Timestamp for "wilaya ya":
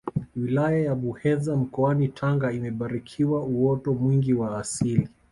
0.35-0.95